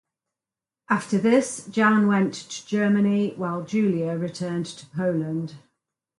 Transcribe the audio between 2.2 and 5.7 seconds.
to Germany while Julia returned to Poland.